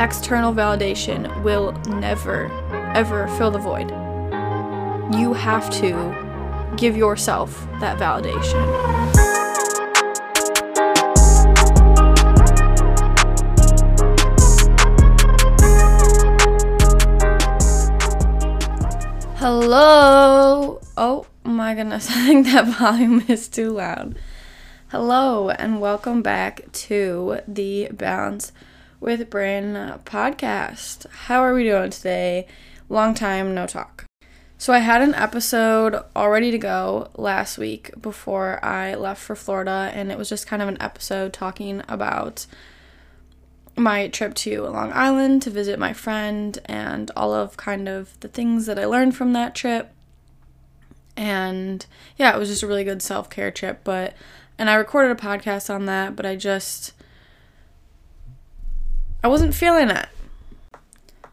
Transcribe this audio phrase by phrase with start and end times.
[0.00, 2.50] external validation will never,
[2.94, 3.90] ever fill the void.
[5.14, 8.64] You have to give yourself that validation.
[19.36, 20.80] Hello.
[20.96, 24.18] Oh my goodness, I think that volume is too loud.
[24.88, 28.52] Hello, and welcome back to the Balance
[29.00, 31.06] with Brynn podcast.
[31.10, 32.46] How are we doing today?
[32.90, 34.04] Long time no talk.
[34.58, 39.34] So, I had an episode all ready to go last week before I left for
[39.34, 42.44] Florida, and it was just kind of an episode talking about
[43.74, 48.28] my trip to Long Island to visit my friend and all of kind of the
[48.28, 49.94] things that I learned from that trip.
[51.16, 51.86] And
[52.18, 53.80] yeah, it was just a really good self care trip.
[53.82, 54.12] But,
[54.58, 56.92] and I recorded a podcast on that, but I just,
[59.22, 60.08] I wasn't feeling it.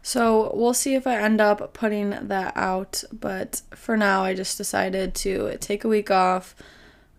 [0.02, 3.04] So we'll see if I end up putting that out.
[3.12, 6.54] But for now, I just decided to take a week off.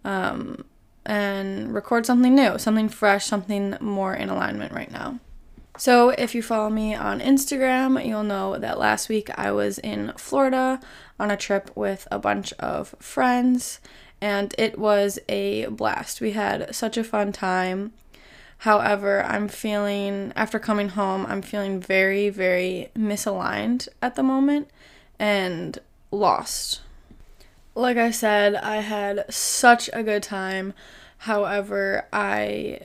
[0.03, 0.65] Um,
[1.09, 5.19] and record something new, something fresh, something more in alignment right now.
[5.77, 10.13] So, if you follow me on Instagram, you'll know that last week I was in
[10.17, 10.79] Florida
[11.19, 13.79] on a trip with a bunch of friends,
[14.19, 16.21] and it was a blast.
[16.21, 17.93] We had such a fun time.
[18.63, 24.69] However, I'm feeling, after coming home, I'm feeling very, very misaligned at the moment
[25.17, 25.79] and
[26.11, 26.81] lost.
[27.73, 30.73] Like I said, I had such a good time.
[31.19, 32.81] However, I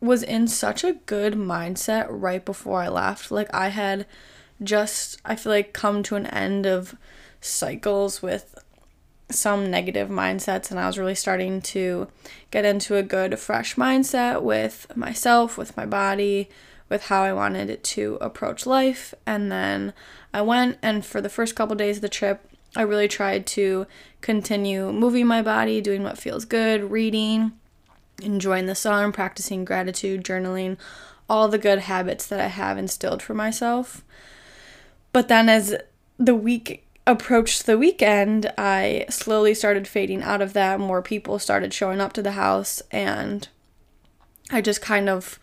[0.00, 3.30] was in such a good mindset right before I left.
[3.30, 4.06] Like, I had
[4.62, 6.96] just, I feel like, come to an end of
[7.42, 8.54] cycles with
[9.30, 12.08] some negative mindsets, and I was really starting to
[12.50, 16.48] get into a good, fresh mindset with myself, with my body,
[16.88, 19.14] with how I wanted to approach life.
[19.26, 19.92] And then
[20.34, 22.46] I went, and for the first couple days of the trip,
[22.76, 23.86] I really tried to
[24.20, 27.52] continue moving my body, doing what feels good, reading,
[28.22, 30.76] enjoying the sun, practicing gratitude, journaling,
[31.28, 34.04] all the good habits that I have instilled for myself.
[35.12, 35.74] But then as
[36.18, 40.80] the week approached the weekend, I slowly started fading out of that.
[40.80, 43.48] More people started showing up to the house, and
[44.50, 45.38] I just kind of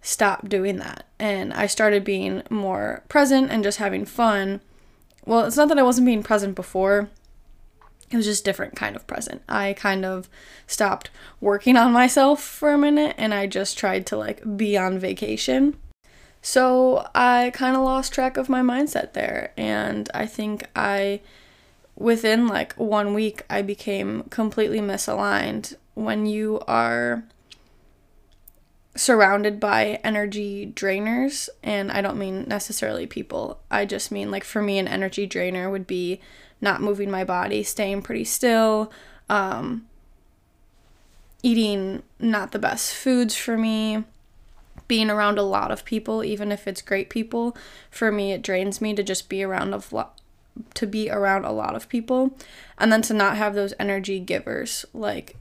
[0.00, 1.06] stopped doing that.
[1.18, 4.60] And I started being more present and just having fun.
[5.26, 7.10] Well, it's not that I wasn't being present before,
[8.10, 9.42] it was just different kind of present.
[9.48, 10.28] I kind of
[10.66, 11.10] stopped
[11.40, 15.76] working on myself for a minute and I just tried to like be on vacation.
[16.42, 21.20] So I kind of lost track of my mindset there and I think I
[21.96, 27.24] within like 1 week I became completely misaligned when you are
[28.96, 33.60] surrounded by energy drainers and I don't mean necessarily people.
[33.70, 36.20] I just mean like for me an energy drainer would be
[36.60, 38.90] not moving my body, staying pretty still,
[39.28, 39.86] um,
[41.42, 44.04] eating not the best foods for me,
[44.90, 47.56] being around a lot of people, even if it's great people.
[47.92, 50.20] For me, it drains me to just be around a lot
[50.74, 52.36] to be around a lot of people
[52.76, 55.36] and then to not have those energy givers like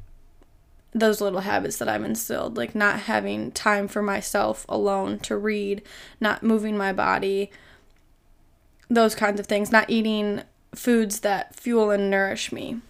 [0.94, 5.82] those little habits that I've instilled, like not having time for myself alone to read,
[6.22, 7.50] not moving my body,
[8.88, 10.44] those kinds of things, not eating
[10.76, 12.82] foods that fuel and nourish me.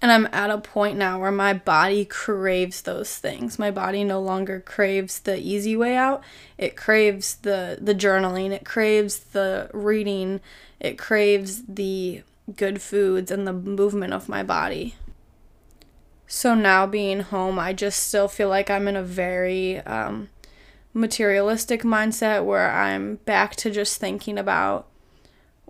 [0.00, 3.58] And I'm at a point now where my body craves those things.
[3.58, 6.22] My body no longer craves the easy way out.
[6.56, 10.40] It craves the the journaling, it craves the reading,
[10.78, 12.22] it craves the
[12.54, 14.94] good foods and the movement of my body.
[16.26, 20.28] So now being home, I just still feel like I'm in a very um,
[20.92, 24.87] materialistic mindset where I'm back to just thinking about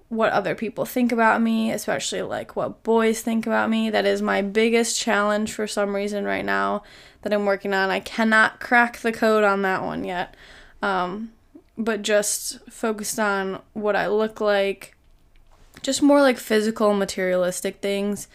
[0.09, 3.91] what other people think about me, especially like what boys think about me.
[3.91, 6.83] That is my biggest challenge for some reason right now
[7.23, 7.91] that I'm working on.
[7.91, 10.35] I cannot crack the code on that one yet.
[10.81, 11.33] Um,
[11.77, 14.97] but just focused on what I look like,
[15.83, 18.29] just more like physical, materialistic things,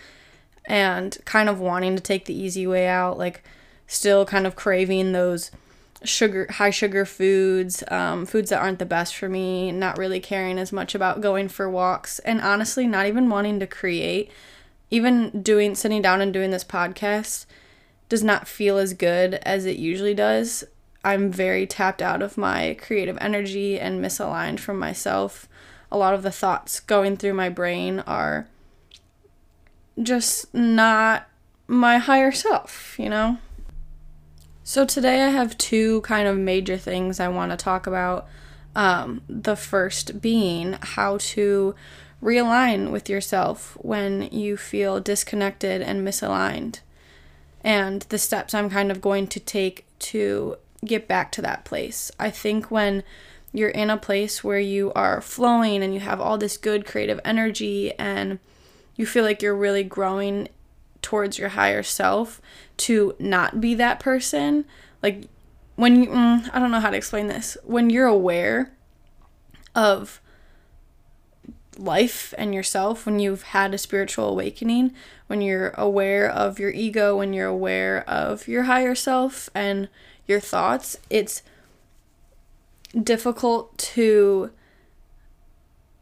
[0.66, 3.44] and kind of wanting to take the easy way out, like
[3.88, 5.52] still kind of craving those
[6.04, 10.58] sugar high sugar foods um, foods that aren't the best for me not really caring
[10.58, 14.30] as much about going for walks and honestly not even wanting to create
[14.94, 17.48] even doing sitting down and doing this podcast
[18.10, 20.64] does not feel as good as it usually does.
[21.04, 25.50] I'm very tapped out of my creative energy and misaligned from myself.
[25.92, 28.48] A lot of the thoughts going through my brain are
[30.00, 31.28] just not
[31.68, 33.38] my higher self you know
[34.65, 38.27] So, today I have two kind of major things I want to talk about.
[38.75, 41.75] Um, the first being how to
[42.24, 46.80] realign with yourself when you feel disconnected and misaligned,
[47.62, 50.56] and the steps I'm kind of going to take to
[50.86, 52.09] get back to that place.
[52.18, 53.04] I think when
[53.51, 57.19] you're in a place where you are flowing and you have all this good creative
[57.25, 58.39] energy and
[58.95, 60.48] you feel like you're really growing
[61.01, 62.42] towards your higher self
[62.78, 64.66] to not be that person.
[65.02, 65.28] Like
[65.75, 67.58] when you mm, i don't know how to explain this.
[67.64, 68.72] When you're aware
[69.75, 70.20] of
[71.78, 74.94] life and yourself when you've had a spiritual awakening
[75.25, 79.90] when you're aware of your ego when you're aware of your higher self and
[80.28, 81.42] your thoughts it's
[83.02, 84.52] difficult to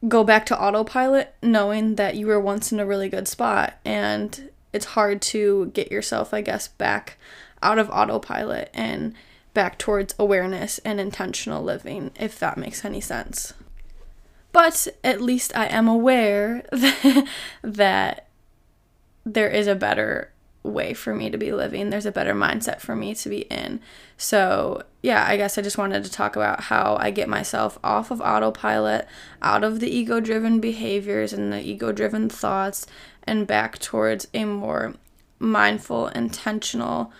[0.07, 3.75] go back to autopilot knowing that you were once in a really good spot.
[3.85, 7.17] And it's hard to get yourself i guess back
[7.61, 9.13] out of autopilot and
[9.53, 13.53] back towards awareness and intentional living if that makes any sense.
[14.51, 16.65] But at least i am aware
[17.61, 18.27] that
[19.25, 20.31] there is a better
[20.63, 21.89] way for me to be living.
[21.89, 23.79] There's a better mindset for me to be in.
[24.17, 28.11] So, yeah, I guess I just wanted to talk about how I get myself off
[28.11, 29.07] of autopilot,
[29.41, 32.85] out of the ego driven behaviors and the ego driven thoughts,
[33.23, 34.93] and back towards a more
[35.39, 37.11] mindful, intentional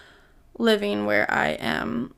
[0.58, 2.14] living where I am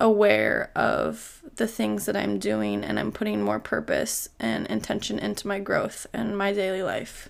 [0.00, 5.48] aware of the things that I'm doing and I'm putting more purpose and intention into
[5.48, 7.28] my growth and my daily life.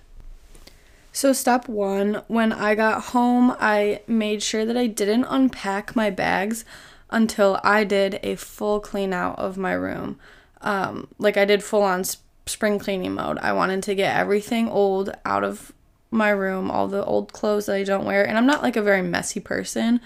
[1.19, 6.09] So, step one when I got home, I made sure that I didn't unpack my
[6.09, 6.63] bags
[7.09, 10.17] until I did a full clean out of my room.
[10.61, 12.05] Um, like, I did full on
[12.45, 13.37] spring cleaning mode.
[13.39, 15.73] I wanted to get everything old out of
[16.09, 18.25] my room, all the old clothes that I don't wear.
[18.25, 19.99] And I'm not like a very messy person,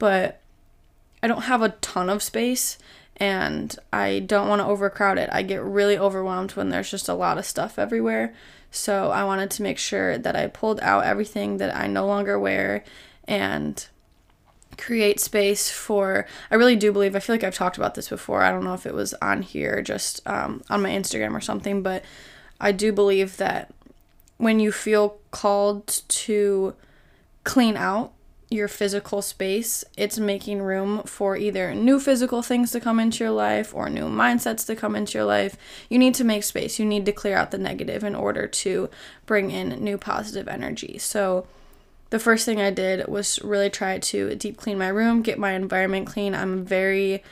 [0.00, 0.40] but
[1.22, 2.78] I don't have a ton of space
[3.16, 5.30] and I don't want to overcrowd it.
[5.32, 8.34] I get really overwhelmed when there's just a lot of stuff everywhere.
[8.70, 12.38] So I wanted to make sure that I pulled out everything that I no longer
[12.38, 12.84] wear
[13.24, 13.86] and
[14.76, 18.42] create space for i really do believe i feel like i've talked about this before
[18.42, 21.82] i don't know if it was on here just um, on my instagram or something
[21.82, 22.04] but
[22.60, 23.74] i do believe that
[24.36, 26.74] when you feel called to
[27.42, 28.12] clean out
[28.50, 33.32] your physical space, it's making room for either new physical things to come into your
[33.32, 35.56] life or new mindsets to come into your life.
[35.90, 36.78] You need to make space.
[36.78, 38.88] You need to clear out the negative in order to
[39.26, 40.98] bring in new positive energy.
[40.98, 41.46] So,
[42.10, 45.52] the first thing I did was really try to deep clean my room, get my
[45.52, 46.34] environment clean.
[46.34, 47.22] I'm very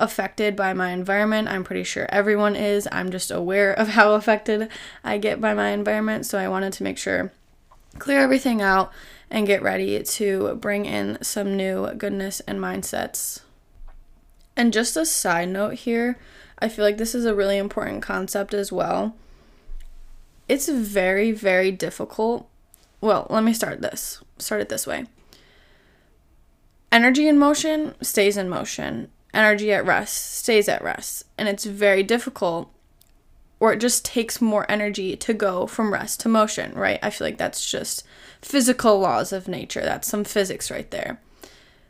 [0.00, 1.48] affected by my environment.
[1.48, 2.88] I'm pretty sure everyone is.
[2.90, 4.70] I'm just aware of how affected
[5.04, 6.24] I get by my environment.
[6.24, 7.32] So, I wanted to make sure
[7.98, 8.92] clear everything out
[9.30, 13.40] and get ready to bring in some new goodness and mindsets.
[14.56, 16.18] And just a side note here,
[16.58, 19.16] I feel like this is a really important concept as well.
[20.48, 22.48] It's very, very difficult.
[23.00, 24.22] Well, let me start this.
[24.38, 25.06] Start it this way.
[26.92, 29.10] Energy in motion stays in motion.
[29.32, 31.24] Energy at rest stays at rest.
[31.36, 32.70] And it's very difficult
[33.64, 36.98] or it just takes more energy to go from rest to motion, right?
[37.02, 38.04] I feel like that's just
[38.42, 39.80] physical laws of nature.
[39.80, 41.18] That's some physics right there.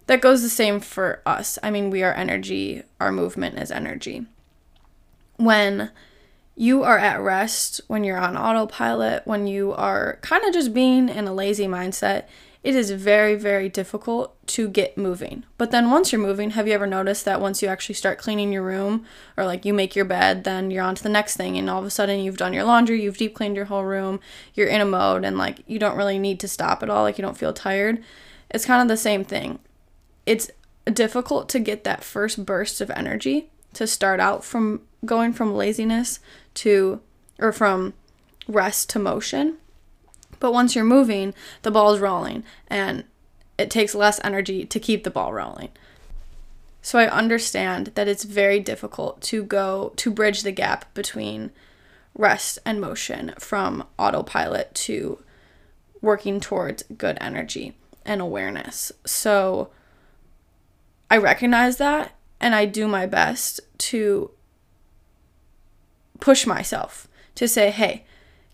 [0.06, 1.58] That goes the same for us.
[1.64, 4.24] I mean, we are energy, our movement is energy.
[5.34, 5.90] When
[6.54, 11.08] you are at rest, when you're on autopilot, when you are kind of just being
[11.08, 12.28] in a lazy mindset,
[12.64, 15.44] it is very, very difficult to get moving.
[15.58, 18.54] But then once you're moving, have you ever noticed that once you actually start cleaning
[18.54, 19.04] your room
[19.36, 21.80] or like you make your bed, then you're on to the next thing and all
[21.80, 24.18] of a sudden you've done your laundry, you've deep cleaned your whole room,
[24.54, 27.18] you're in a mode and like you don't really need to stop at all, like
[27.18, 28.02] you don't feel tired.
[28.48, 29.58] It's kind of the same thing.
[30.24, 30.50] It's
[30.90, 36.18] difficult to get that first burst of energy to start out from going from laziness
[36.54, 37.02] to
[37.38, 37.92] or from
[38.48, 39.58] rest to motion
[40.44, 41.32] but once you're moving,
[41.62, 43.02] the ball's rolling and
[43.56, 45.70] it takes less energy to keep the ball rolling.
[46.82, 51.50] So I understand that it's very difficult to go to bridge the gap between
[52.14, 55.24] rest and motion from autopilot to
[56.02, 57.74] working towards good energy
[58.04, 58.92] and awareness.
[59.06, 59.70] So
[61.10, 64.30] I recognize that and I do my best to
[66.20, 68.04] push myself to say, hey,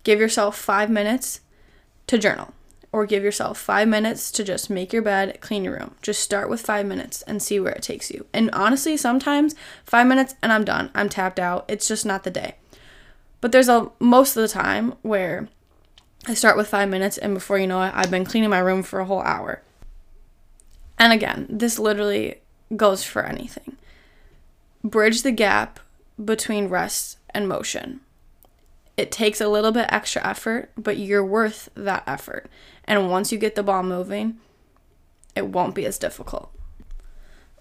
[0.03, 1.41] give yourself five minutes
[2.11, 2.53] to journal
[2.91, 5.95] or give yourself five minutes to just make your bed, clean your room.
[6.01, 8.25] Just start with five minutes and see where it takes you.
[8.33, 10.91] And honestly, sometimes five minutes and I'm done.
[10.93, 11.63] I'm tapped out.
[11.69, 12.55] It's just not the day.
[13.39, 15.47] But there's a most of the time where
[16.27, 18.83] I start with five minutes and before you know it, I've been cleaning my room
[18.83, 19.61] for a whole hour.
[20.99, 22.41] And again, this literally
[22.75, 23.77] goes for anything.
[24.83, 25.79] Bridge the gap
[26.23, 28.01] between rest and motion.
[28.97, 32.49] It takes a little bit extra effort, but you're worth that effort.
[32.85, 34.37] And once you get the ball moving,
[35.35, 36.51] it won't be as difficult.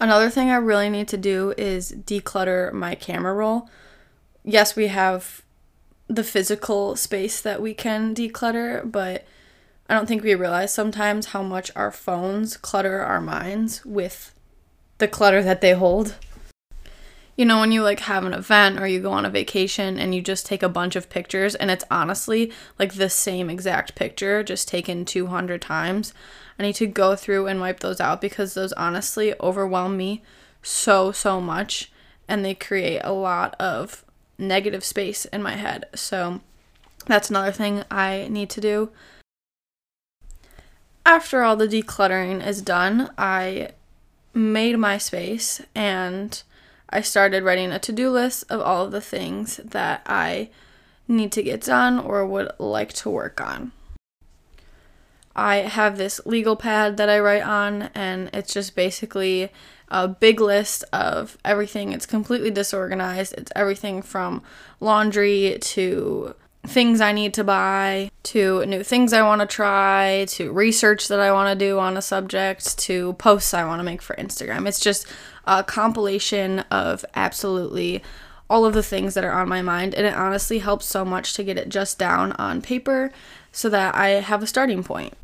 [0.00, 3.68] Another thing I really need to do is declutter my camera roll.
[4.44, 5.42] Yes, we have
[6.08, 9.24] the physical space that we can declutter, but
[9.88, 14.34] I don't think we realize sometimes how much our phones clutter our minds with
[14.98, 16.16] the clutter that they hold.
[17.40, 20.14] You know, when you like have an event or you go on a vacation and
[20.14, 24.42] you just take a bunch of pictures and it's honestly like the same exact picture
[24.42, 26.12] just taken 200 times.
[26.58, 30.22] I need to go through and wipe those out because those honestly overwhelm me
[30.60, 31.90] so, so much
[32.28, 34.04] and they create a lot of
[34.36, 35.86] negative space in my head.
[35.94, 36.42] So
[37.06, 38.90] that's another thing I need to do.
[41.06, 43.70] After all the decluttering is done, I
[44.34, 46.42] made my space and
[46.90, 50.50] I started writing a to do list of all of the things that I
[51.06, 53.72] need to get done or would like to work on.
[55.34, 59.50] I have this legal pad that I write on, and it's just basically
[59.88, 61.92] a big list of everything.
[61.92, 63.34] It's completely disorganized.
[63.38, 64.42] It's everything from
[64.80, 66.34] laundry to
[66.66, 71.20] things I need to buy, to new things I want to try, to research that
[71.20, 74.68] I want to do on a subject, to posts I want to make for Instagram.
[74.68, 75.06] It's just
[75.44, 78.02] a compilation of absolutely
[78.48, 81.34] all of the things that are on my mind, and it honestly helps so much
[81.34, 83.12] to get it just down on paper
[83.52, 85.14] so that I have a starting point.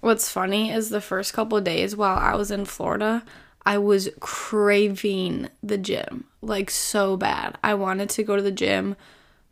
[0.00, 3.24] What's funny is the first couple days while I was in Florida,
[3.64, 7.56] I was craving the gym like so bad.
[7.62, 8.96] I wanted to go to the gym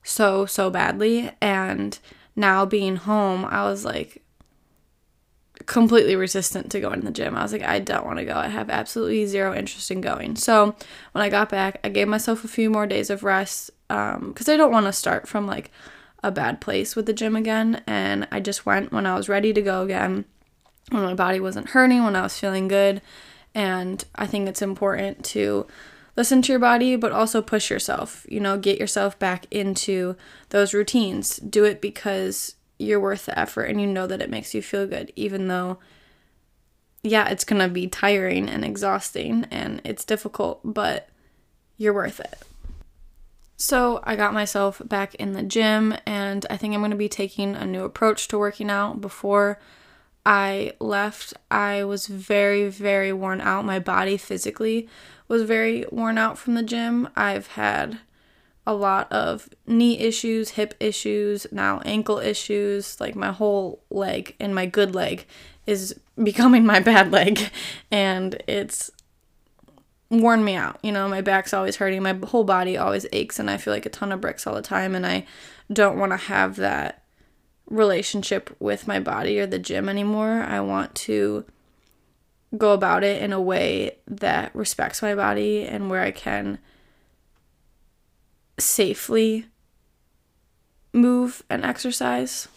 [0.02, 1.30] so, so badly.
[1.40, 1.98] And
[2.34, 4.22] now being home, I was like
[5.70, 7.36] completely resistant to going to the gym.
[7.36, 8.34] I was like, I don't want to go.
[8.34, 10.34] I have absolutely zero interest in going.
[10.34, 10.74] So
[11.12, 14.34] when I got back, I gave myself a few more days of rest because um,
[14.48, 15.70] I don't want to start from like
[16.24, 17.84] a bad place with the gym again.
[17.86, 20.24] And I just went when I was ready to go again,
[20.90, 23.00] when my body wasn't hurting, when I was feeling good.
[23.54, 25.68] And I think it's important to
[26.16, 28.26] listen to your body, but also push yourself.
[28.28, 30.16] You know, get yourself back into
[30.48, 31.36] those routines.
[31.36, 34.86] Do it because you're worth the effort and you know that it makes you feel
[34.86, 35.78] good, even though,
[37.02, 41.08] yeah, it's gonna be tiring and exhausting and it's difficult, but
[41.76, 42.42] you're worth it.
[43.56, 47.10] So, I got myself back in the gym, and I think I'm going to be
[47.10, 49.02] taking a new approach to working out.
[49.02, 49.60] Before
[50.24, 53.66] I left, I was very, very worn out.
[53.66, 54.88] My body physically
[55.28, 57.10] was very worn out from the gym.
[57.14, 57.98] I've had
[58.66, 63.00] a lot of knee issues, hip issues, now ankle issues.
[63.00, 65.26] Like my whole leg and my good leg
[65.66, 67.40] is becoming my bad leg,
[67.90, 68.90] and it's
[70.10, 70.78] worn me out.
[70.82, 73.86] You know, my back's always hurting, my whole body always aches, and I feel like
[73.86, 75.26] a ton of bricks all the time, and I
[75.72, 77.04] don't want to have that
[77.66, 80.42] relationship with my body or the gym anymore.
[80.42, 81.44] I want to
[82.56, 86.58] go about it in a way that respects my body and where I can
[88.60, 89.46] safely
[90.92, 92.48] move and exercise.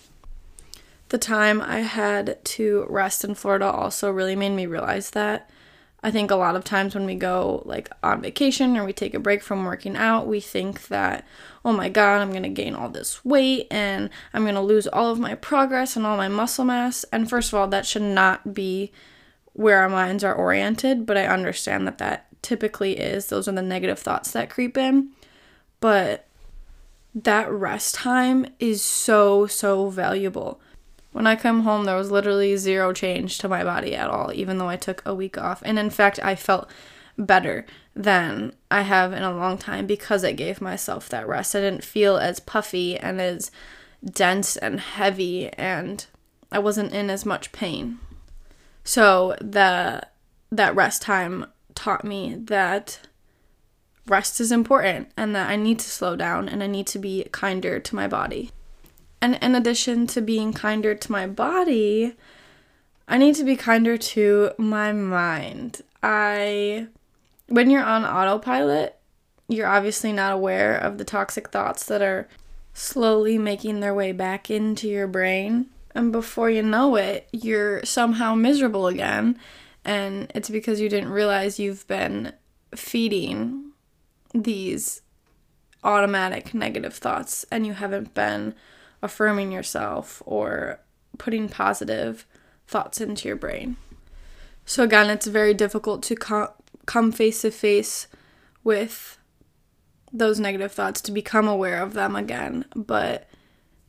[1.10, 5.50] The time I had to rest in Florida also really made me realize that.
[6.06, 9.14] I think a lot of times when we go like on vacation or we take
[9.14, 11.26] a break from working out, we think that,
[11.64, 15.20] oh my god, I'm gonna gain all this weight and I'm gonna lose all of
[15.20, 17.06] my progress and all my muscle mass.
[17.14, 18.92] And first of all, that should not be
[19.54, 23.28] where our minds are oriented, but I understand that that typically is.
[23.28, 25.12] Those are the negative thoughts that creep in.
[25.84, 26.28] But
[27.14, 30.62] that rest time is so, so valuable.
[31.12, 34.60] When I come home, there was literally zero change to my body at all, even
[34.60, 35.62] though I took a week off.
[35.66, 36.70] And in fact, I felt
[37.18, 41.54] better than I have in a long time because I gave myself that rest.
[41.54, 43.52] I didn't feel as puffy and as
[44.06, 46.06] dense and heavy, and
[46.50, 48.00] I wasn't in as much pain.
[48.86, 50.04] So the
[50.50, 53.00] that rest time taught me that
[54.08, 57.26] rest is important and that I need to slow down and I need to be
[57.32, 58.52] kinder to my body.
[59.22, 62.16] And in addition to being kinder to my body,
[63.08, 65.82] I need to be kinder to my mind.
[66.02, 66.88] I
[67.48, 68.98] when you're on autopilot,
[69.48, 72.28] you're obviously not aware of the toxic thoughts that are
[72.74, 75.68] slowly making their way back into your brain.
[75.94, 79.38] And before you know it, you're somehow miserable again.
[79.86, 82.34] And it's because you didn't realize you've been
[82.74, 83.73] feeding
[84.34, 85.02] these
[85.84, 88.54] automatic negative thoughts and you haven't been
[89.02, 90.80] affirming yourself or
[91.18, 92.26] putting positive
[92.68, 93.78] thoughts into your brain.
[94.66, 96.54] So, again, it's very difficult to co-
[96.86, 98.08] come face to face
[98.64, 99.18] with
[100.12, 102.66] those negative thoughts to become aware of them again.
[102.76, 103.28] But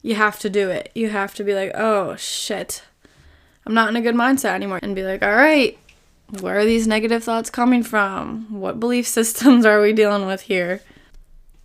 [0.02, 0.90] you have to do it.
[0.94, 2.82] You have to be like, oh shit,
[3.64, 4.80] I'm not in a good mindset anymore.
[4.82, 5.78] And be like, all right,
[6.40, 8.46] where are these negative thoughts coming from?
[8.50, 10.80] What belief systems are we dealing with here?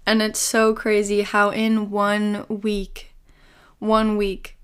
[0.05, 3.13] And it's so crazy how in one week,
[3.77, 4.57] one week,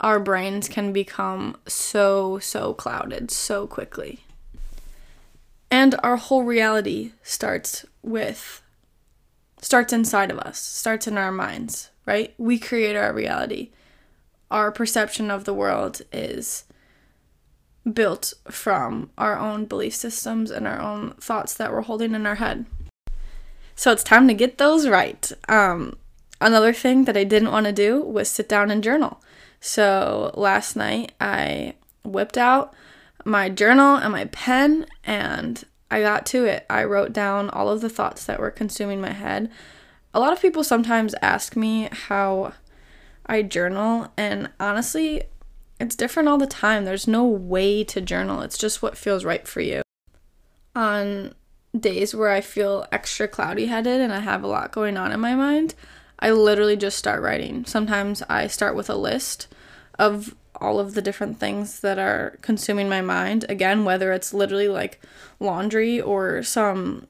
[0.00, 4.20] our brains can become so, so clouded so quickly.
[5.70, 8.62] And our whole reality starts with,
[9.60, 12.34] starts inside of us, starts in our minds, right?
[12.38, 13.70] We create our reality.
[14.50, 16.64] Our perception of the world is
[17.92, 22.36] built from our own belief systems and our own thoughts that we're holding in our
[22.36, 22.66] head.
[23.74, 25.30] So it's time to get those right.
[25.48, 25.96] Um,
[26.40, 29.22] another thing that I didn't want to do was sit down and journal.
[29.60, 31.74] So last night I
[32.04, 32.74] whipped out
[33.24, 36.66] my journal and my pen and I got to it.
[36.68, 39.50] I wrote down all of the thoughts that were consuming my head.
[40.12, 42.54] A lot of people sometimes ask me how
[43.26, 45.24] I journal, and honestly,
[45.78, 46.84] it's different all the time.
[46.84, 49.82] There's no way to journal, it's just what feels right for you.
[50.74, 51.34] On
[51.78, 55.20] days where I feel extra cloudy headed and I have a lot going on in
[55.20, 55.74] my mind,
[56.18, 57.64] I literally just start writing.
[57.66, 59.48] Sometimes I start with a list
[59.98, 63.44] of all of the different things that are consuming my mind.
[63.48, 65.02] Again, whether it's literally like
[65.38, 67.06] laundry or some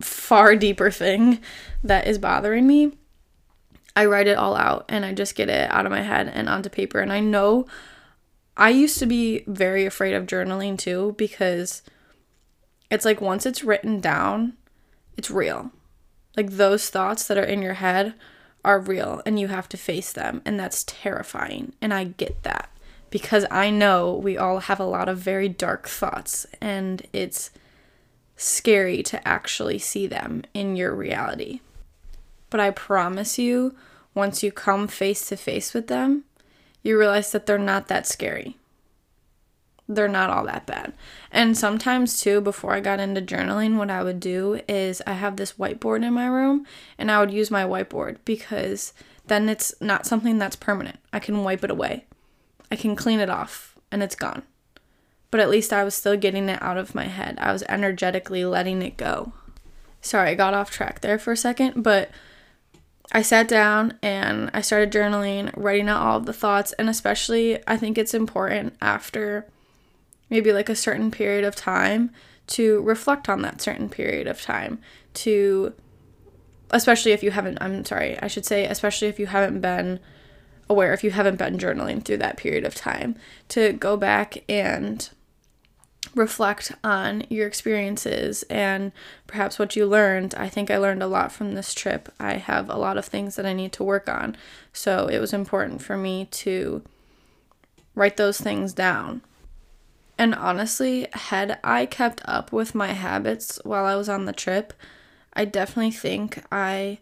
[0.00, 1.40] far deeper thing
[1.82, 2.92] that is bothering me,
[3.98, 6.48] I write it all out and I just get it out of my head and
[6.48, 7.00] onto paper.
[7.00, 7.66] And I know
[8.56, 11.82] I used to be very afraid of journaling too because
[12.92, 14.52] it's like once it's written down,
[15.16, 15.72] it's real.
[16.36, 18.14] Like those thoughts that are in your head
[18.64, 20.42] are real and you have to face them.
[20.44, 21.72] And that's terrifying.
[21.82, 22.70] And I get that
[23.10, 27.50] because I know we all have a lot of very dark thoughts and it's
[28.36, 31.62] scary to actually see them in your reality.
[32.50, 33.74] But I promise you,
[34.14, 36.24] once you come face to face with them,
[36.82, 38.56] you realize that they're not that scary
[39.88, 40.92] they're not all that bad.
[41.32, 45.36] And sometimes, too, before I got into journaling, what I would do is I have
[45.36, 46.66] this whiteboard in my room
[46.98, 48.92] and I would use my whiteboard because
[49.26, 50.98] then it's not something that's permanent.
[51.12, 52.04] I can wipe it away,
[52.70, 54.42] I can clean it off, and it's gone.
[55.30, 57.38] But at least I was still getting it out of my head.
[57.40, 59.32] I was energetically letting it go.
[60.00, 62.10] Sorry, I got off track there for a second, but
[63.10, 67.58] I sat down and I started journaling, writing out all of the thoughts, and especially
[67.66, 69.46] I think it's important after
[70.28, 72.10] maybe like a certain period of time
[72.48, 74.80] to reflect on that certain period of time
[75.14, 75.72] to
[76.70, 80.00] especially if you haven't I'm sorry, I should say especially if you haven't been
[80.68, 83.16] aware if you haven't been journaling through that period of time
[83.48, 85.08] to go back and
[86.14, 88.92] reflect on your experiences and
[89.26, 90.34] perhaps what you learned.
[90.36, 92.12] I think I learned a lot from this trip.
[92.18, 94.36] I have a lot of things that I need to work on.
[94.72, 96.82] So it was important for me to
[97.94, 99.22] write those things down.
[100.16, 104.72] And honestly, had I kept up with my habits while I was on the trip,
[105.32, 106.98] I definitely think I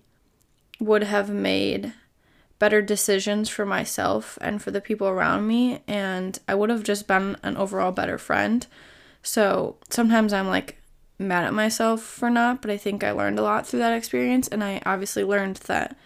[0.78, 1.94] would have made
[2.58, 7.06] better decisions for myself and for the people around me, and I would have just
[7.06, 8.66] been an overall better friend.
[9.22, 10.80] So sometimes I'm like
[11.18, 14.48] mad at myself for not, but I think I learned a lot through that experience,
[14.48, 15.96] and I obviously learned that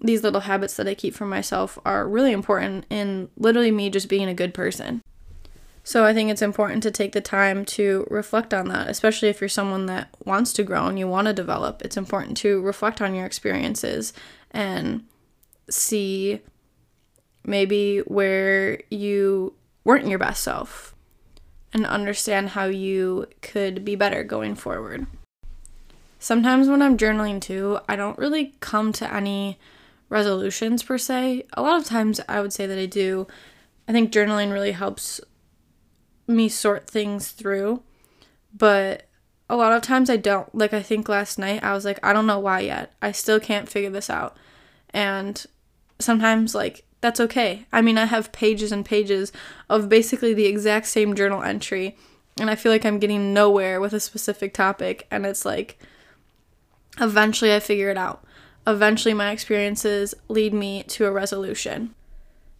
[0.00, 4.08] these little habits that I keep for myself are really important in literally me just
[4.08, 5.00] being a good person.
[5.84, 9.40] So I think it's important to take the time to reflect on that, especially if
[9.40, 11.82] you're someone that wants to grow and you want to develop.
[11.82, 14.12] It's important to reflect on your experiences
[14.52, 15.04] and
[15.72, 16.40] see
[17.44, 19.54] maybe where you
[19.84, 20.94] weren't your best self
[21.72, 25.06] and understand how you could be better going forward.
[26.18, 29.58] Sometimes when I'm journaling too, I don't really come to any
[30.08, 31.46] resolutions per se.
[31.54, 33.26] A lot of times I would say that I do.
[33.88, 35.20] I think journaling really helps
[36.28, 37.82] me sort things through,
[38.54, 39.08] but
[39.48, 40.54] a lot of times I don't.
[40.54, 42.92] Like, I think last night I was like, I don't know why yet.
[43.02, 44.36] I still can't figure this out.
[44.90, 45.44] And
[46.02, 47.66] sometimes, like, that's okay.
[47.72, 49.32] I mean, I have pages and pages
[49.68, 51.96] of basically the exact same journal entry,
[52.38, 55.78] and I feel like I'm getting nowhere with a specific topic, and it's like,
[57.00, 58.24] eventually I figure it out.
[58.66, 61.94] Eventually, my experiences lead me to a resolution.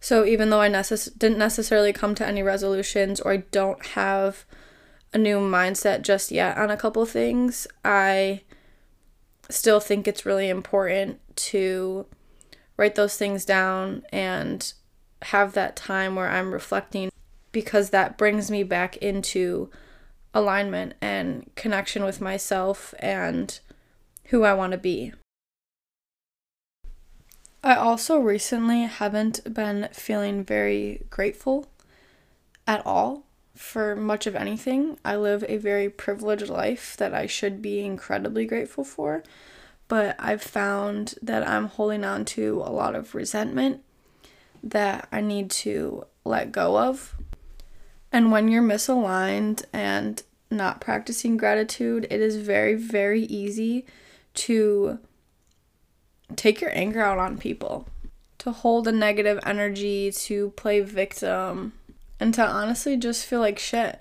[0.01, 4.43] So even though I necess- didn't necessarily come to any resolutions or I don't have
[5.13, 8.41] a new mindset just yet on a couple things, I
[9.49, 12.05] still think it's really important to
[12.77, 14.73] write those things down and
[15.23, 17.09] have that time where I'm reflecting
[17.51, 19.69] because that brings me back into
[20.33, 23.59] alignment and connection with myself and
[24.25, 25.13] who I want to be.
[27.63, 31.67] I also recently haven't been feeling very grateful
[32.67, 33.23] at all
[33.55, 34.97] for much of anything.
[35.05, 39.23] I live a very privileged life that I should be incredibly grateful for,
[39.87, 43.81] but I've found that I'm holding on to a lot of resentment
[44.63, 47.15] that I need to let go of.
[48.11, 53.85] And when you're misaligned and not practicing gratitude, it is very, very easy
[54.35, 54.99] to
[56.35, 57.87] take your anger out on people,
[58.39, 61.73] to hold a negative energy, to play victim,
[62.19, 63.99] and to honestly just feel like shit.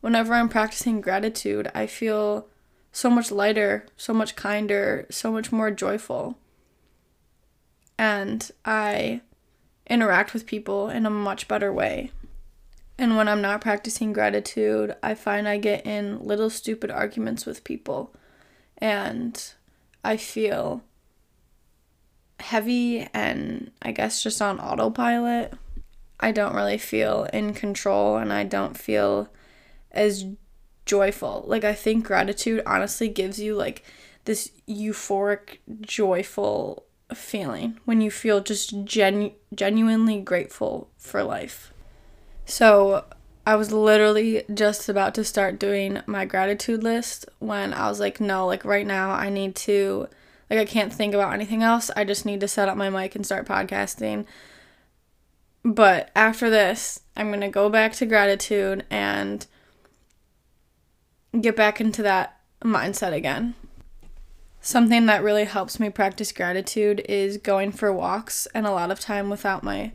[0.00, 2.46] Whenever I'm practicing gratitude, I feel
[2.92, 6.38] so much lighter, so much kinder, so much more joyful.
[7.98, 9.20] And I
[9.88, 12.10] interact with people in a much better way.
[12.98, 17.64] And when I'm not practicing gratitude, I find I get in little stupid arguments with
[17.64, 18.14] people.
[18.78, 19.42] And
[20.04, 20.82] I feel
[22.40, 25.54] heavy and I guess just on autopilot.
[26.18, 29.28] I don't really feel in control and I don't feel
[29.90, 30.26] as
[30.90, 31.44] joyful.
[31.46, 33.84] Like, I think gratitude honestly gives you like
[34.24, 41.72] this euphoric, joyful feeling when you feel just genu- genuinely grateful for life.
[42.44, 43.04] So,
[43.46, 48.20] I was literally just about to start doing my gratitude list when I was like,
[48.20, 50.08] no, like right now I need to
[50.50, 51.90] like I can't think about anything else.
[51.96, 54.26] I just need to set up my mic and start podcasting.
[55.64, 59.46] But after this, I'm going to go back to gratitude and
[61.38, 63.54] get back into that mindset again.
[64.60, 69.00] Something that really helps me practice gratitude is going for walks and a lot of
[69.00, 69.92] time without my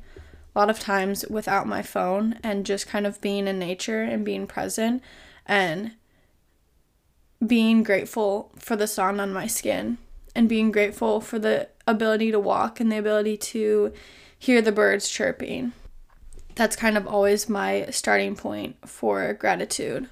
[0.55, 4.23] a lot of times without my phone and just kind of being in nature and
[4.23, 5.03] being present
[5.45, 5.91] and
[7.45, 9.97] being grateful for the sun on my skin
[10.33, 13.91] and being grateful for the ability to walk and the ability to
[14.39, 15.73] hear the birds chirping.
[16.55, 20.07] That's kind of always my starting point for gratitude.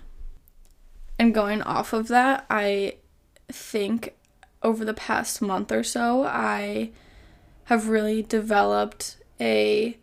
[1.20, 2.96] And going off of that, I
[3.48, 4.16] think
[4.62, 6.92] over the past month or so, I
[7.66, 9.98] have really developed a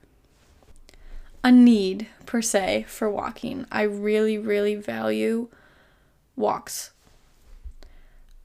[1.43, 3.67] a need per se for walking.
[3.73, 5.49] I really really value
[6.37, 6.93] walks.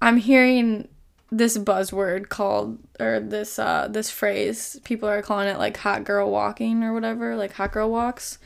[0.02, 0.88] I'm hearing
[1.32, 6.30] this buzzword called or this uh this phrase people are calling it like hot girl
[6.30, 8.38] walking or whatever like hot girl walks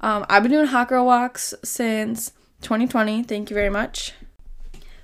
[0.00, 4.12] um i've been doing hot girl walks since 2020 thank you very much.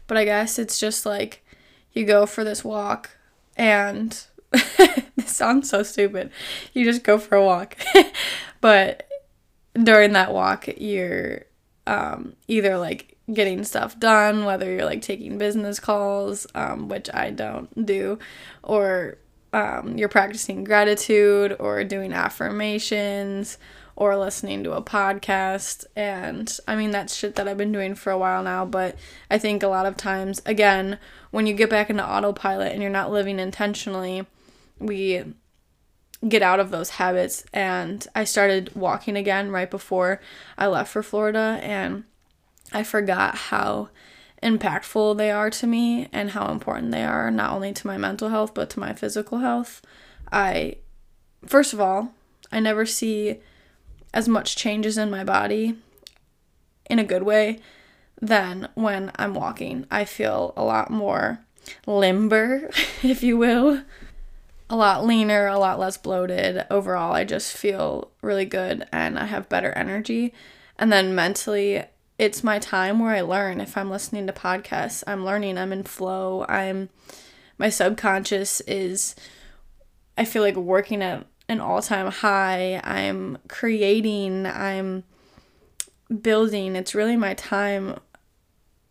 [0.06, 1.44] But i guess it's just like
[1.92, 3.10] you go for this walk
[3.56, 4.10] and
[4.50, 6.30] this sounds so stupid.
[6.72, 7.76] You just go for a walk.
[8.60, 9.06] But
[9.74, 11.44] during that walk you're
[11.86, 17.30] um either like getting stuff done, whether you're like taking business calls, um, which I
[17.30, 18.18] don't do,
[18.62, 19.18] or
[19.52, 23.56] um, you're practicing gratitude or doing affirmations
[23.96, 25.84] or listening to a podcast.
[25.94, 28.96] And I mean, that's shit that I've been doing for a while now, but
[29.30, 30.98] I think a lot of times, again,
[31.30, 34.26] when you get back into autopilot and you're not living intentionally,
[34.78, 35.22] we
[36.28, 37.44] get out of those habits.
[37.52, 40.20] And I started walking again right before
[40.58, 41.58] I left for Florida.
[41.62, 42.04] And
[42.72, 43.90] I forgot how
[44.42, 48.28] impactful they are to me and how important they are not only to my mental
[48.28, 49.80] health but to my physical health.
[50.30, 50.76] I
[51.46, 52.12] first of all,
[52.52, 53.40] I never see
[54.14, 55.76] as much changes in my body
[56.88, 57.58] in a good way
[58.22, 59.86] than when I'm walking.
[59.90, 61.40] I feel a lot more
[61.86, 62.70] limber,
[63.02, 63.82] if you will.
[64.70, 66.64] A lot leaner, a lot less bloated.
[66.70, 70.32] Overall, I just feel really good and I have better energy.
[70.78, 71.84] And then mentally,
[72.18, 73.60] it's my time where I learn.
[73.60, 76.46] If I'm listening to podcasts, I'm learning, I'm in flow.
[76.48, 76.88] I'm
[77.58, 79.14] my subconscious is
[80.16, 82.80] I feel like working at an all-time high.
[82.82, 85.04] I'm creating, I'm
[86.22, 86.76] building.
[86.76, 87.98] It's really my time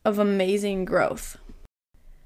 [0.05, 1.37] of amazing growth.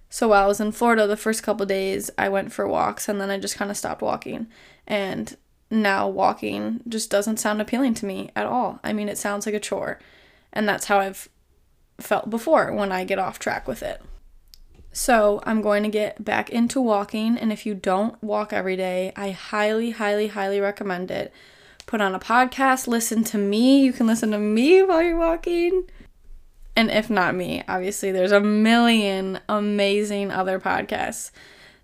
[0.10, 3.20] So while I was in Florida the first couple days, I went for walks and
[3.20, 4.48] then I just kind of stopped walking.
[4.88, 5.36] And
[5.70, 8.80] now walking just doesn't sound appealing to me at all.
[8.84, 10.00] I mean, it sounds like a chore.
[10.54, 11.28] And that's how I've
[12.00, 14.02] felt before when I get off track with it.
[14.98, 17.38] So, I'm going to get back into walking.
[17.38, 21.32] And if you don't walk every day, I highly, highly, highly recommend it.
[21.86, 23.84] Put on a podcast, listen to me.
[23.84, 25.84] You can listen to me while you're walking.
[26.76, 31.30] And if not me, obviously, there's a million amazing other podcasts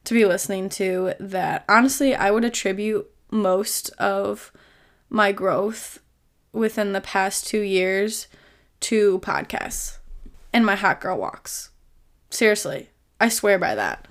[0.05, 4.51] to be listening to that honestly I would attribute most of
[5.07, 5.99] my growth
[6.51, 8.27] within the past two years
[8.79, 9.99] to podcasts.
[10.51, 11.69] and my hot girl walks.
[12.31, 12.89] Seriously,
[13.23, 14.05] I swear by that.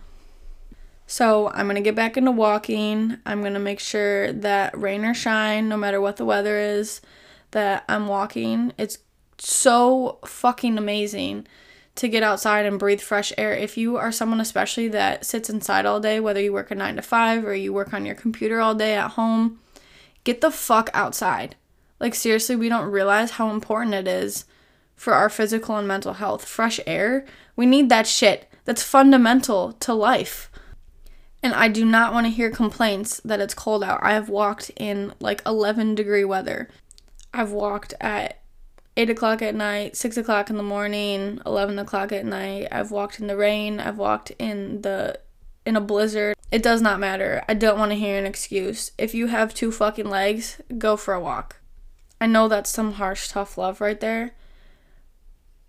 [1.07, 3.19] So I'm gonna get back into walking.
[3.27, 7.03] I'm gonna make sure that rain or shine, no matter what the weather is,
[7.51, 8.73] that I'm walking.
[8.79, 8.97] It's
[9.37, 11.47] so fucking amazing
[11.97, 13.53] to get outside and breathe fresh air.
[13.53, 16.97] If you are someone, especially that sits inside all day, whether you work a nine
[16.97, 19.61] to five or you work on your computer all day at home,
[20.25, 21.55] get the fuck outside.
[22.01, 24.47] Like, seriously, we don't realize how important it is
[24.97, 26.47] for our physical and mental health.
[26.47, 28.49] Fresh air, we need that shit.
[28.65, 30.51] That's fundamental to life.
[31.43, 34.01] And I do not want to hear complaints that it's cold out.
[34.03, 36.69] I have walked in like 11 degree weather.
[37.35, 38.41] I've walked at
[38.97, 42.69] 8 o'clock at night, 6 o'clock in the morning, 11 o'clock at night.
[42.71, 43.81] I've walked in the rain.
[43.81, 45.19] I've walked in the
[45.65, 46.37] in a blizzard.
[46.51, 47.43] It does not matter.
[47.49, 48.93] I don't want to hear an excuse.
[48.99, 51.61] If you have two fucking legs, go for a walk.
[52.21, 54.33] I know that's some harsh, tough love right there.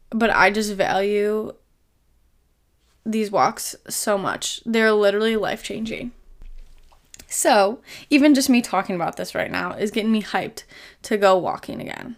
[0.10, 1.54] But I just value
[3.06, 4.62] these walks so much.
[4.66, 6.12] They're literally life changing.
[7.28, 10.64] So, even just me talking about this right now is getting me hyped
[11.04, 12.16] to go walking again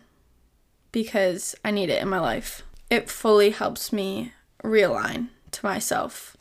[0.91, 2.63] because I need it in my life.
[2.89, 6.35] It fully helps me realign to myself.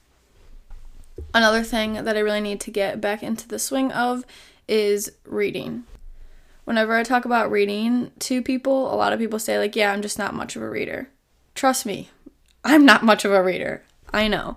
[1.32, 4.24] Another thing that I really need to get back into the swing of
[4.66, 5.84] is reading.
[6.64, 10.02] Whenever I talk about reading to people, a lot of people say, like, yeah, I'm
[10.02, 11.08] just not much of a reader.
[11.54, 12.10] Trust me,
[12.64, 13.82] I'm not much of a reader.
[14.14, 14.56] I know.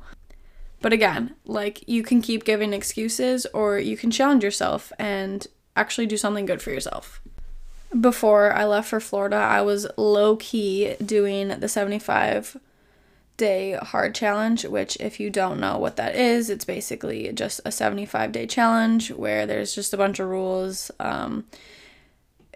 [0.82, 6.06] But again, like you can keep giving excuses or you can challenge yourself and actually
[6.06, 7.20] do something good for yourself.
[8.00, 12.58] Before I left for Florida, I was low key doing the 75
[13.38, 17.72] day hard challenge, which, if you don't know what that is, it's basically just a
[17.72, 20.92] 75 day challenge where there's just a bunch of rules.
[21.00, 21.46] Um,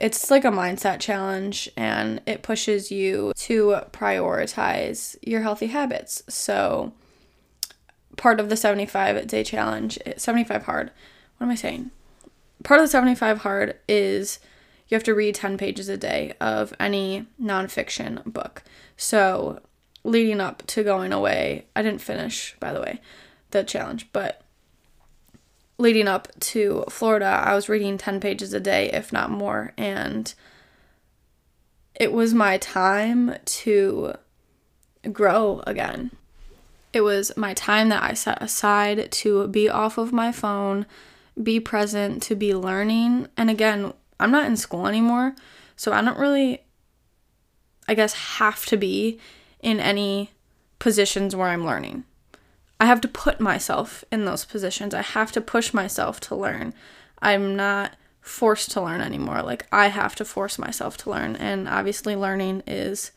[0.02, 6.24] it's like a mindset challenge and it pushes you to prioritize your healthy habits.
[6.28, 6.92] So,
[8.18, 10.92] part of the 75 day challenge, 75 hard.
[11.38, 11.92] What am I saying?
[12.64, 14.40] Part of the 75 hard is
[14.88, 18.64] you have to read 10 pages a day of any nonfiction book.
[18.98, 19.60] So,
[20.04, 23.00] leading up to going away, I didn't finish, by the way,
[23.52, 24.42] the challenge, but
[25.82, 29.74] leading up to Florida, I was reading 10 pages a day, if not more.
[29.78, 30.34] And
[31.96, 34.14] it was my time to
[35.12, 36.12] grow again.
[36.94, 40.86] It was my time that I set aside to be off of my phone,
[41.42, 43.28] be present, to be learning.
[43.36, 45.36] And again, I'm not in school anymore,
[45.76, 46.62] so I don't really,
[47.88, 49.20] I guess, have to be
[49.62, 50.32] in any
[50.80, 52.04] positions where I'm learning.
[52.82, 54.96] I have to put myself in those positions.
[54.96, 56.74] I have to push myself to learn.
[57.22, 59.44] I'm not forced to learn anymore.
[59.44, 61.36] Like, I have to force myself to learn.
[61.36, 63.12] And obviously, learning is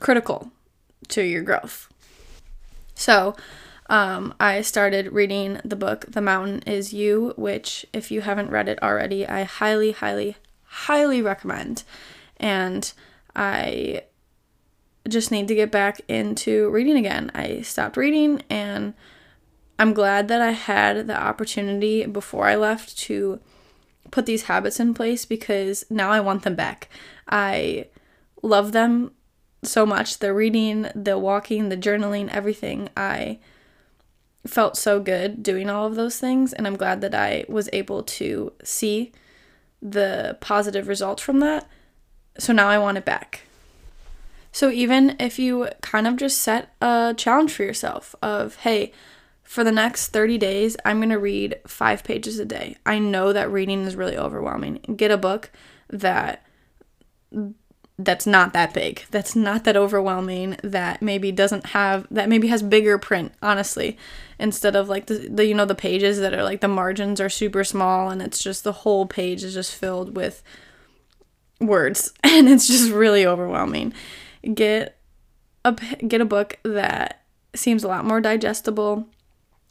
[0.00, 0.50] critical
[1.08, 1.92] to your growth.
[2.94, 3.36] So,
[3.90, 8.66] um, I started reading the book The Mountain Is You, which, if you haven't read
[8.66, 11.82] it already, I highly, highly, highly recommend.
[12.38, 12.90] And
[13.36, 14.04] I
[15.08, 17.30] just need to get back into reading again.
[17.34, 18.94] I stopped reading and
[19.78, 23.40] I'm glad that I had the opportunity before I left to
[24.10, 26.88] put these habits in place because now I want them back.
[27.28, 27.86] I
[28.42, 29.12] love them
[29.62, 30.18] so much.
[30.18, 32.88] The reading, the walking, the journaling, everything.
[32.96, 33.38] I
[34.46, 38.02] felt so good doing all of those things and I'm glad that I was able
[38.02, 39.12] to see
[39.82, 41.68] the positive results from that.
[42.38, 43.47] So now I want it back.
[44.58, 48.90] So even if you kind of just set a challenge for yourself of, hey,
[49.44, 52.74] for the next 30 days, I'm going to read 5 pages a day.
[52.84, 54.80] I know that reading is really overwhelming.
[54.96, 55.52] Get a book
[55.90, 56.44] that
[58.00, 59.04] that's not that big.
[59.12, 63.96] That's not that overwhelming that maybe doesn't have that maybe has bigger print, honestly,
[64.40, 67.28] instead of like the, the you know the pages that are like the margins are
[67.28, 70.42] super small and it's just the whole page is just filled with
[71.60, 73.94] words and it's just really overwhelming
[74.54, 74.98] get
[75.64, 75.72] a
[76.06, 77.22] get a book that
[77.54, 79.06] seems a lot more digestible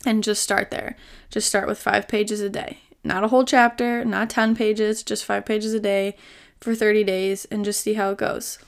[0.06, 0.95] and just start there.
[1.30, 2.80] Just start with 5 pages a day.
[3.03, 6.15] Not a whole chapter, not 10 pages, just 5 pages a day
[6.60, 8.60] for 30 days and just see how it goes.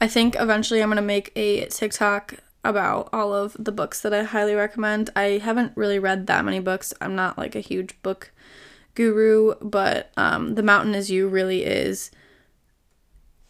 [0.00, 4.14] I think eventually I'm going to make a TikTok about all of the books that
[4.14, 5.10] I highly recommend.
[5.14, 6.92] I haven't really read that many books.
[7.00, 8.30] I'm not like a huge book
[8.94, 12.10] guru, but um, The Mountain Is You really is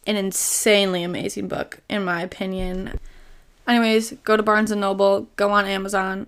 [0.05, 2.99] an insanely amazing book, in my opinion.
[3.67, 6.27] Anyways, go to Barnes and Noble, go on Amazon.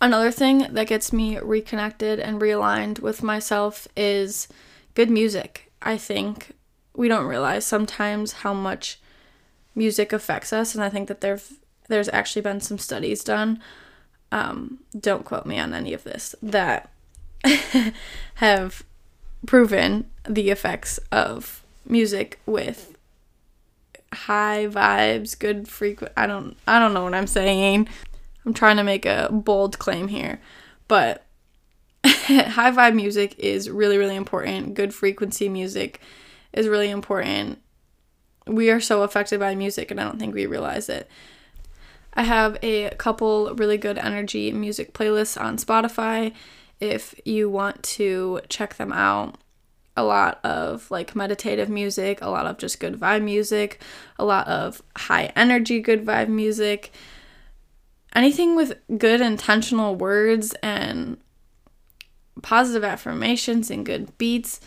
[0.00, 4.48] Another thing that gets me reconnected and realigned with myself is
[4.94, 5.70] good music.
[5.80, 6.52] I think
[6.94, 8.98] we don't realize sometimes how much
[9.74, 11.54] music affects us and I think that there's
[11.88, 13.60] there's actually been some studies done
[14.30, 16.90] um, don't quote me on any of this that
[18.36, 18.82] have
[19.46, 22.96] proven the effects of music with
[24.12, 27.88] high vibes, good frequent I don't I don't know what I'm saying.
[28.44, 30.40] I'm trying to make a bold claim here.
[30.88, 31.24] But
[32.04, 34.74] high vibe music is really really important.
[34.74, 36.00] Good frequency music
[36.52, 37.58] is really important.
[38.46, 41.08] We are so affected by music and I don't think we realize it.
[42.14, 46.34] I have a couple really good energy music playlists on Spotify
[46.80, 49.36] if you want to check them out.
[49.96, 53.82] A lot of like meditative music, a lot of just good vibe music,
[54.18, 56.92] a lot of high energy good vibe music.
[58.14, 61.18] Anything with good intentional words and
[62.42, 64.60] positive affirmations and good beats.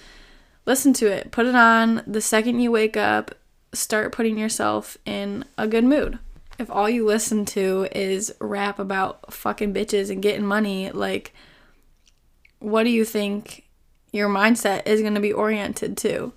[0.65, 1.31] Listen to it.
[1.31, 3.35] Put it on the second you wake up.
[3.73, 6.17] Start putting yourself in a good mood
[6.57, 11.33] if all you listen to is rap about fucking bitches and getting money, like,
[12.59, 13.64] what do you think
[14.15, 16.31] your mindset is going to be oriented to?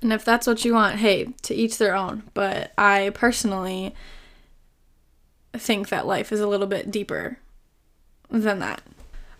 [0.00, 2.24] And if that's what you want, hey, to each their own.
[2.34, 3.94] But I personally
[5.52, 7.38] think that life is a little bit deeper
[8.30, 8.82] than that.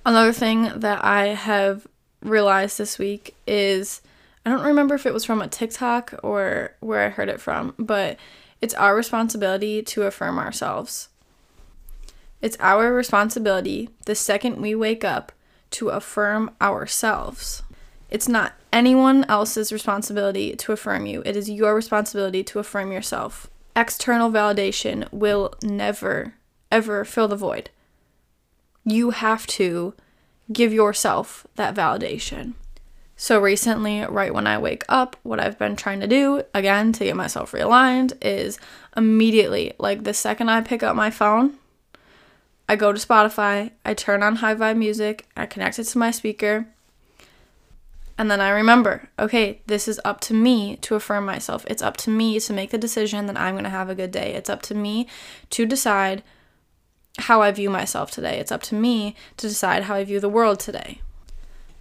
[0.06, 1.86] Another thing that I have
[2.22, 4.00] realized this week is
[4.44, 7.74] I don't remember if it was from a TikTok or where I heard it from,
[7.78, 8.18] but
[8.60, 11.08] it's our responsibility to affirm ourselves.
[12.40, 15.32] It's our responsibility the second we wake up
[15.72, 17.62] to affirm ourselves.
[18.11, 23.48] It's not anyone else's responsibility to affirm you, it is your responsibility to affirm yourself.
[23.74, 26.35] External validation will never,
[26.70, 27.70] ever fill the void.
[28.85, 29.94] You have to
[30.52, 32.54] give yourself that validation.
[33.16, 37.04] So, recently, right when I wake up, what I've been trying to do, again, to
[37.04, 38.58] get myself realigned, is
[38.96, 41.54] immediately, like the second I pick up my phone,
[42.72, 46.11] I go to Spotify, I turn on high vibe music, I connect it to my
[46.11, 46.66] speaker,
[48.16, 51.66] and then I remember, okay, this is up to me to affirm myself.
[51.68, 54.11] It's up to me to make the decision that I'm going to have a good
[54.11, 54.32] day.
[54.35, 55.06] It's up to me
[55.50, 56.22] to decide
[57.18, 58.38] how I view myself today.
[58.38, 61.00] It's up to me to decide how I view the world today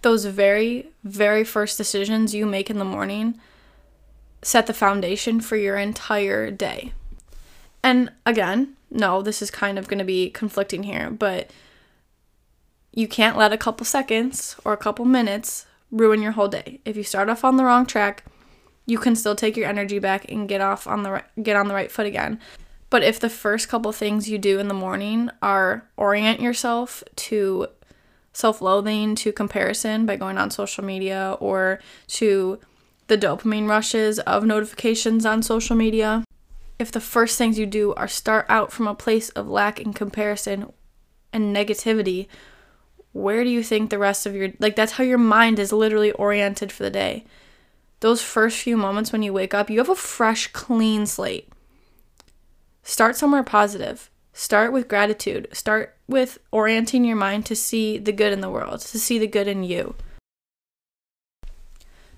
[0.02, 3.38] those very, very first decisions you make in the morning
[4.42, 6.92] set the foundation for your entire day.
[7.82, 11.50] And again, no, this is kind of going to be conflicting here, but
[12.92, 16.80] you can't let a couple seconds or a couple minutes ruin your whole day.
[16.84, 18.24] If you start off on the wrong track,
[18.86, 21.68] you can still take your energy back and get off on the right, get on
[21.68, 22.38] the right foot again.
[22.90, 27.68] But if the first couple things you do in the morning are orient yourself to
[28.34, 32.58] self loathing to comparison by going on social media or to
[33.06, 36.24] the dopamine rushes of notifications on social media.
[36.82, 39.94] If the first things you do are start out from a place of lack and
[39.94, 40.72] comparison
[41.32, 42.26] and negativity,
[43.12, 46.10] where do you think the rest of your like that's how your mind is literally
[46.10, 47.24] oriented for the day.
[48.00, 51.48] Those first few moments when you wake up, you have a fresh, clean slate.
[52.82, 54.10] Start somewhere positive.
[54.32, 55.46] Start with gratitude.
[55.52, 59.28] Start with orienting your mind to see the good in the world, to see the
[59.28, 59.94] good in you.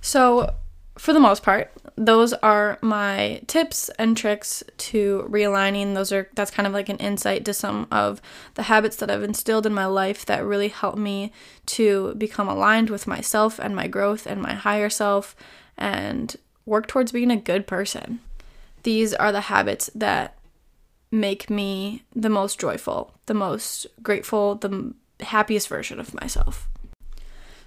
[0.01, 0.55] So,
[0.97, 5.95] for the most part, those are my tips and tricks to realigning.
[5.95, 8.21] Those are that's kind of like an insight to some of
[8.55, 11.33] the habits that I've instilled in my life that really help me
[11.67, 15.35] to become aligned with myself and my growth and my higher self
[15.77, 18.21] and work towards being a good person.
[18.85, 20.37] These are the habits that
[21.11, 26.69] make me the most joyful, the most grateful, the happiest version of myself.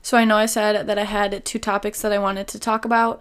[0.07, 2.85] So I know I said that I had two topics that I wanted to talk
[2.85, 3.19] about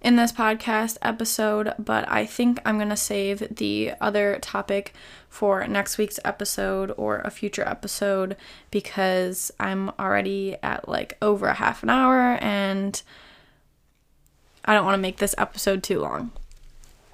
[0.00, 4.94] in this podcast episode, but I think I'm going to save the other topic
[5.28, 8.36] for next week's episode or a future episode
[8.72, 13.00] because I'm already at like over a half an hour and
[14.64, 16.32] I don't want to make this episode too long.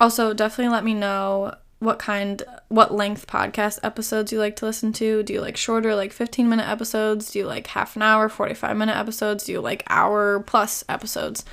[0.01, 4.93] Also, definitely let me know what kind what length podcast episodes you like to listen
[4.93, 5.23] to?
[5.23, 7.33] Do you like shorter like 15 minute episodes?
[7.33, 9.45] Do you like half an hour 45 minute episodes?
[9.45, 11.45] Do you like hour plus episodes?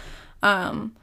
[0.43, 0.95] Um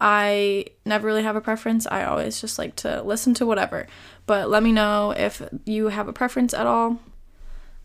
[0.00, 1.86] i never really have a preference.
[1.86, 3.86] I always just like to listen to whatever.
[4.26, 6.98] But let me know if you have a preference at all.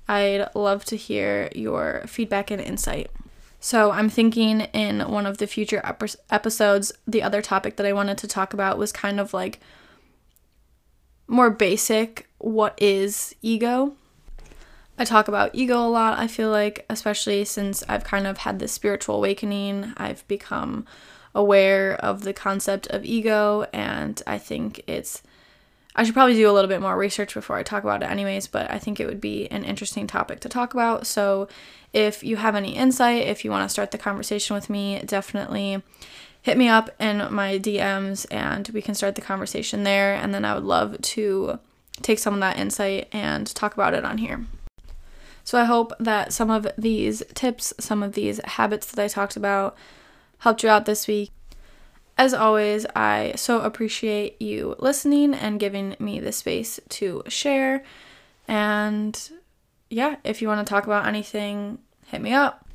[0.08, 3.12] I'd love to hear your feedback and insight.
[3.60, 5.82] So i'm thinking in one of the future
[6.30, 9.60] episodes the other topic that i wanted to talk about was kind of like
[11.28, 13.94] more basic what is ego.
[14.98, 18.60] I talk about ego a lot, I feel like, especially since I've kind of had
[18.60, 19.94] this spiritual awakening.
[19.96, 20.88] I've become
[21.36, 25.22] aware of the concept of ego, and I think it's.
[25.96, 28.46] I should probably do a little bit more research before I talk about it, anyways,
[28.48, 31.08] but I think it would be an interesting topic to talk about.
[31.08, 31.48] So,
[31.92, 35.82] if you have any insight, if you want to start the conversation with me, definitely
[36.48, 40.14] hit me up in my DMs and we can start the conversation there.
[40.14, 41.60] And then I would love to
[42.02, 44.46] take some of that insight and talk about it on here.
[45.44, 49.36] So I hope that some of these tips, some of these habits that I talked
[49.36, 49.76] about
[50.38, 51.32] helped you out this week.
[52.18, 57.84] As always, I so appreciate you listening and giving me the space to share.
[58.48, 59.32] And
[59.90, 62.66] yeah, if you want to talk about anything, hit me up.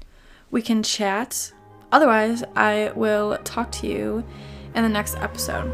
[0.50, 1.54] We can chat.
[1.92, 4.24] Otherwise, I will talk to you
[4.74, 5.70] in the next episode.